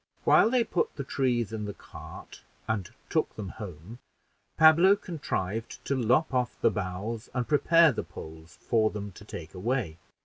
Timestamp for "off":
6.33-6.59